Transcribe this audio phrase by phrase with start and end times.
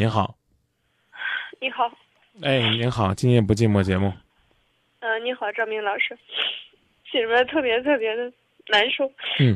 [0.00, 0.34] 您好，
[1.60, 1.92] 你好，
[2.40, 4.10] 哎，您好，今夜不寂寞节目。
[5.00, 6.16] 嗯、你好，张明老师，
[7.04, 8.32] 心里面特别特别的
[8.68, 9.04] 难受。
[9.40, 9.54] 嗯，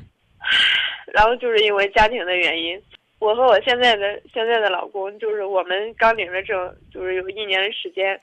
[1.15, 2.79] 然后就是因为家庭的原因，
[3.21, 8.21] 我和我现在的现在的老公，就是我们刚领了证，就是有一年的时间，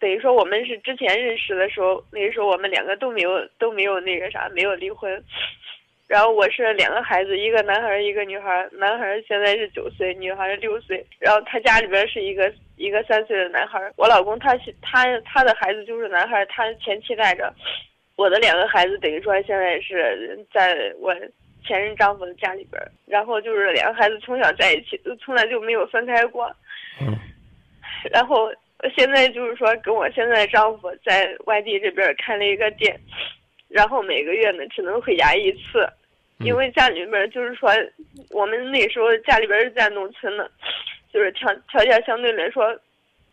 [0.00, 5.24] 等于说我们是之前认识的时候，那个时候我们两个都没有都没有那个啥，没有离婚。
[6.08, 8.68] 然后我是两个孩子，一个男孩儿，一个女孩儿。
[8.72, 11.04] 男孩儿现在是九岁，女孩儿是六岁。
[11.18, 13.92] 然后他家里边是一个一个三岁的男孩儿。
[13.96, 17.54] 我老公他是他他的孩子就是男孩儿，他前妻带着。
[18.16, 21.14] 我的两个孩子等于说现在是在我
[21.62, 26.50] 前任丈夫的家里边儿，然后就是两个孩子从小在一起，都从来就没有分开过。
[27.02, 27.14] 嗯
[28.10, 28.50] 然后
[28.96, 32.98] 现在就是说跟我现在丈夫在外地这边儿开了一个店，
[33.68, 35.86] 然后每个月呢只能回家一次，
[36.44, 37.70] 因为家里边儿就是说
[38.30, 40.50] 我们那时候家里边儿是在农村的，
[41.12, 42.72] 就是条条件相对来说，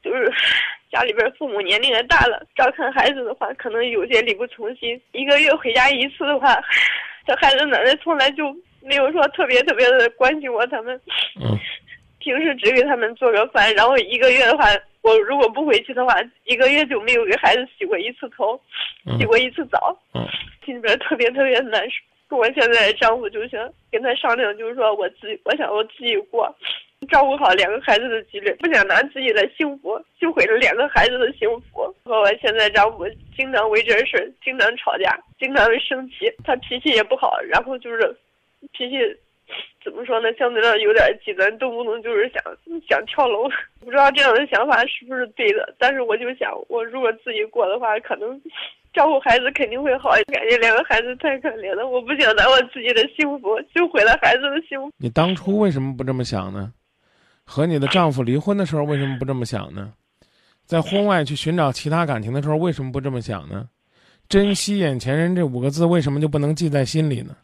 [0.03, 0.31] 就是
[0.91, 4.99] 家里边儿父母年龄也大了，照看孩子的话可能有些力不从心。
[5.11, 6.59] 一个月回家一次的话，
[7.27, 10.99] 这孩子奶奶从来就没有说特别特别的关心过他们。
[11.41, 11.57] 嗯
[12.17, 14.65] 平时只给他们做个饭，然后一个月的话，
[15.03, 18.59] 我如果不回去的话，一个月就没有给孩子洗过一次头，
[19.05, 20.25] 嗯洗过一次澡，嗯
[20.65, 21.97] 心里边特别特别难受。
[22.37, 26.53] 我现在丈夫就想跟他商量，就是说我自己，我想我自己过，
[27.09, 31.93] 照顾好两个孩子的纪律，不想拿自己的幸福就毁了两个孩子的幸福。
[32.03, 38.15] 和我现在丈夫经常为这事经常吵架，经常生气，他脾气也不好，然后就是
[38.73, 38.97] 脾气
[39.83, 40.33] 怎么说呢？
[40.33, 42.43] 相对来有点极端，动不动就是想
[42.89, 43.49] 想跳楼。
[43.79, 48.41] 不知道这样的想法是不是对的，但是我就想，我如果自己过的话，可能
[48.95, 50.11] 照顾孩子肯定会好。
[50.31, 54.91] 感觉两个孩子太可怜了，我不想拿我自己的幸福就毁了孩子的幸福。
[54.97, 56.71] 你当初为什么不这么想呢？
[57.43, 59.93] 和你的丈夫离婚的时候为什么不这么想呢？
[60.65, 63.69] 在婚外去寻找其他感情的时候为什么不这么想呢？
[64.27, 67.37] 珍惜眼前人这五个字为什么就不能记在心里呢？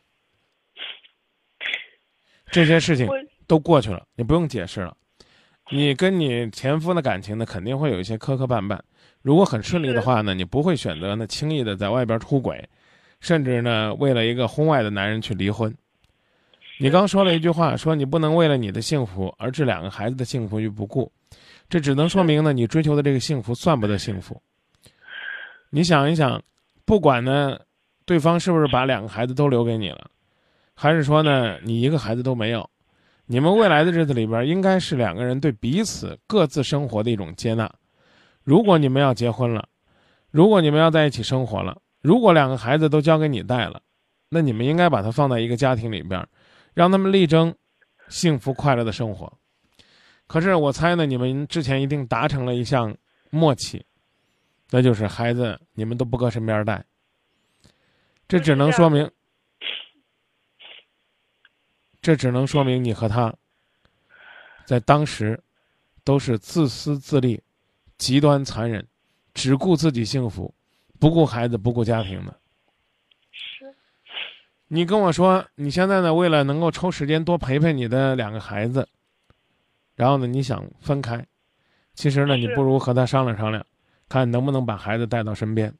[2.49, 3.07] 这些事情
[3.45, 4.97] 都过去了，你不用解释了。
[5.71, 8.77] 你跟你前夫的感情呢，肯定会有一些磕磕绊绊。
[9.21, 12.67] 如果很顺利的话呢，你不会选择呢轻易的在外边出轨，
[13.19, 15.73] 甚至呢为了一个婚外的男人去离婚。
[16.77, 21.09] 你刚说了一句话，说你不能为了你的幸福而置两个孩子的幸福于不顾，
[21.69, 24.41] 这只能说明呢你追求的这个幸福算不得幸福。
[25.69, 26.41] 你想一想，
[26.83, 27.57] 不管呢
[28.03, 30.09] 对方是不是把两个孩子都留给你了，
[30.73, 32.67] 还是说呢你一个孩子都没有，
[33.25, 37.71] 你们未来的日子里边应该是两个人对彼此各自生活的一种接纳。
[38.43, 39.67] 如果你们要结婚了，
[40.31, 43.81] 如果你们要在一起生活了，如果两个孩子都交给你带了，
[44.29, 46.27] 那你们应该把它放在一个家庭里边，
[46.73, 47.53] 让他们力争
[48.09, 49.31] 幸福快乐的生活。
[50.27, 52.95] 可是我猜呢，你们之前一定达成了一项
[53.29, 53.85] 默契，
[54.69, 56.83] 那就是孩子你们都不搁身边带。
[58.27, 59.11] 这只能说明，
[62.01, 63.33] 这只能说明你和他
[64.65, 65.39] 在当时
[66.03, 67.41] 都是自私自利、
[67.97, 68.87] 极端残忍，
[69.33, 70.53] 只顾自己幸福，
[70.99, 72.35] 不顾孩子、不顾家庭的。
[73.31, 73.75] 是
[74.67, 78.87] 你跟我说，你现在呢，为了能够抽时间多陪陪你的两个孩子，
[79.95, 81.23] 然后呢，你想分开，
[81.93, 83.63] 其实呢，你不如和他商量商量，
[84.09, 85.71] 看能不能把孩子带到身边。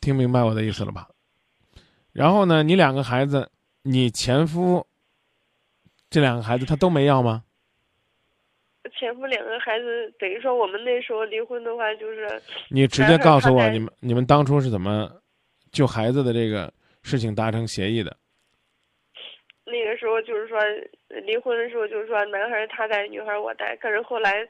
[0.00, 1.08] 听明白我的意思了吧？
[2.12, 3.50] 然后呢，你两个孩子，
[3.82, 4.86] 你前夫
[6.08, 7.44] 这两个孩子他都没要吗？
[8.98, 12.28] 前夫两个孩子，等于说我们那时候离婚的话，就是
[12.68, 15.10] 你直接告诉我，你们你们当初是怎么
[15.70, 18.16] 就孩子的这个事情达成协议的？
[19.64, 20.58] 那个时候就是说
[21.24, 24.46] 离婚的时候就是说男孩他带，女孩我带，可是后来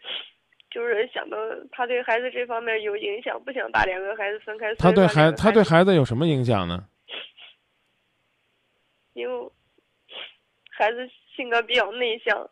[0.71, 1.37] 就是想到
[1.73, 4.75] 他对孩子这方面有影响，不想把两个孩子分开。
[4.77, 6.87] 他对孩他对孩子有什么影响呢？
[9.15, 9.51] 因为
[10.71, 10.99] 孩子
[11.35, 12.49] 性格比较内向，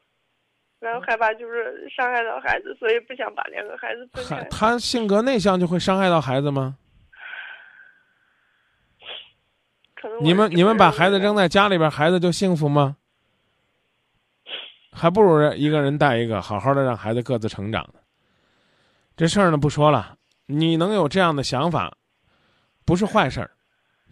[0.81, 4.44] 然后害怕就是伤害到孩子，所以不想把两个孩子分开。
[4.50, 6.76] 他性格内向就会伤害到孩子吗？
[9.94, 12.97] 可能你们你们把孩子扔在家里边，孩子就幸福吗？
[14.93, 18.00] 还不如一个人带一个，好好的让孩子各自成长呢。
[19.19, 20.17] 这事儿呢不说了，
[20.47, 21.93] 你能有这样的想法，
[22.85, 23.50] 不是坏事儿。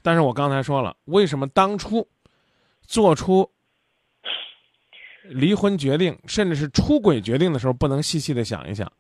[0.03, 2.05] 但是我刚才说了，为什么当初
[2.89, 3.49] 做出
[5.23, 8.91] 离婚决定，甚至是出轨决定的时候，不能细细的想一想，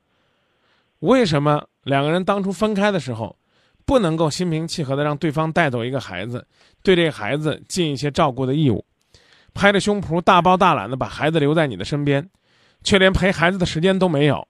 [1.01, 3.37] 为什么两个人当初分开的时候，
[3.85, 6.47] 不能够心平气和的让对方带走一个孩子，
[6.85, 8.85] 对这个孩子尽一些照顾的义务？
[9.53, 12.31] 拍着胸脯大包大揽的把孩子留在你的身边，
[12.85, 14.47] 却连陪孩子的时间都没有。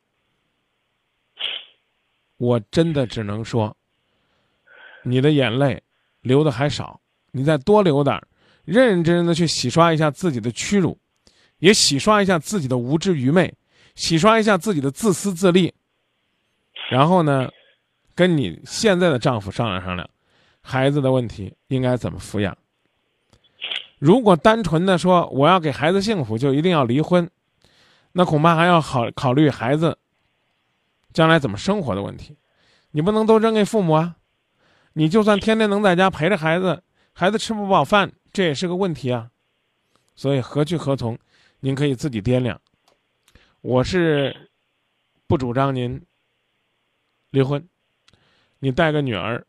[2.38, 3.74] 我真的只能说，
[5.02, 5.82] 你的眼泪
[6.20, 7.00] 流的还少，
[7.30, 8.28] 你再多流点儿，
[8.64, 10.98] 认认真真的去洗刷一下自己的屈辱，
[11.58, 13.54] 也洗刷一下自己的无知愚昧，
[13.94, 15.72] 洗刷一下自己的自私自利。
[16.90, 17.48] 然后呢，
[18.14, 20.08] 跟你现在的丈夫商量商量，
[20.60, 22.56] 孩子的问题应该怎么抚养。
[23.98, 27.28] 如果单纯的说我要给孩子幸福，就一定要离婚，
[28.12, 29.96] 那恐怕还要考考虑孩子
[31.16, 32.36] 将来怎么生活的问题。
[32.90, 34.16] 你不能都扔给父母啊！
[34.92, 36.82] 你就算天天能在家陪着孩子，
[37.14, 39.30] 孩子吃不饱饭，这也是个问题啊。
[40.14, 41.18] 所以何去何从，
[41.60, 42.60] 您可以自己掂量。
[43.62, 44.50] 我是
[45.26, 45.98] 不主张您
[47.30, 47.66] 离婚，
[48.58, 49.42] 你带个女儿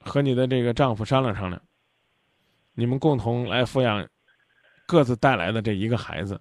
[0.00, 1.62] 和你的这个丈夫商量商量。
[2.74, 4.04] 你们共同来抚养
[4.88, 6.40] 各自带来的这一个孩子，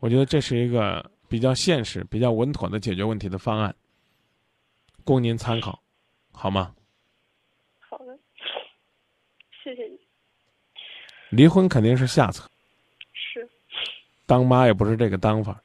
[0.00, 3.72] 我觉得这是一个比较现实、比较稳妥的解决问题的方案，
[5.04, 5.82] 供您参考，
[6.32, 6.74] 好吗？
[7.78, 8.18] 好的，
[9.62, 9.98] 谢谢你。
[11.30, 12.50] 离婚肯定是下策，
[13.12, 13.48] 是
[14.26, 15.62] 当妈也不是这个当法。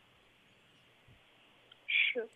[1.88, 2.28] 是，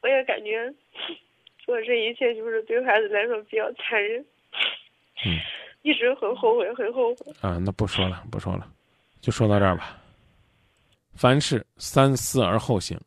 [0.00, 0.72] 我也感觉
[1.64, 4.24] 做这一切就是对孩子来说比较残忍。
[5.24, 5.38] 嗯，
[5.82, 7.32] 一直很后悔，很后悔。
[7.40, 8.72] 啊，那不说了，不说了，
[9.20, 9.96] 就说到这儿吧。
[11.14, 12.98] 凡事三思而后行，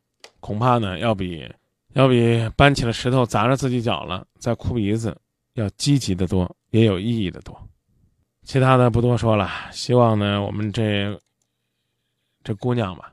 [0.44, 1.50] 恐怕呢要比
[1.94, 5.18] 要比搬起了石头砸着自己脚了再哭鼻子
[5.54, 7.58] 要积极的多，也有意义的多。
[8.42, 11.18] 其他的不多说了，希望呢我们这
[12.42, 13.10] 这姑娘吧，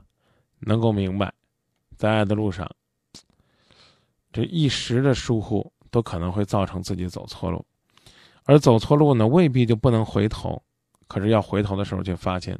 [0.58, 1.32] 能够明白，
[1.96, 2.70] 在爱的路上，
[4.30, 7.64] 这一时的疏忽都可能会造成自己走错路。
[8.44, 10.62] 而走错路呢，未必就不能回头，
[11.06, 12.58] 可是要回头的时候，却发现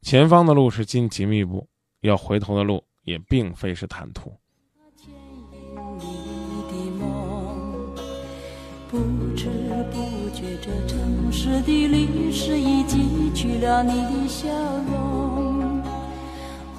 [0.00, 1.68] 前方的路是荆棘密布，
[2.00, 4.32] 要回头的路也并非是坦途。
[8.90, 8.98] 不
[9.36, 9.48] 知
[9.92, 14.48] 不觉，这城市的历史已记取了你的笑
[14.90, 15.80] 容。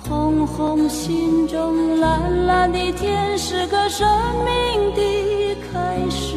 [0.04, 4.06] 红红心中，蓝蓝的天，是个生
[4.44, 6.36] 命的开始。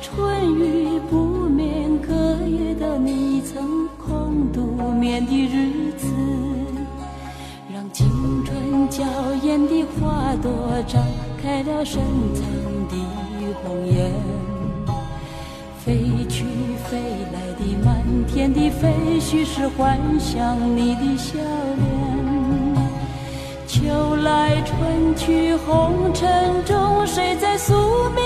[0.00, 2.12] 春雨不眠，隔
[2.46, 6.06] 夜的你曾空独眠的日子，
[8.50, 9.04] 春娇
[9.44, 10.50] 艳的花朵
[10.88, 11.00] 张
[11.40, 12.02] 开了深
[12.34, 12.42] 藏
[12.88, 12.96] 的
[13.62, 14.10] 红颜。
[15.78, 16.44] 飞去
[16.84, 16.98] 飞
[17.32, 22.90] 来的满天的飞絮是幻想你的笑脸。
[23.68, 27.72] 秋来春去红尘中，谁在宿
[28.16, 28.24] 命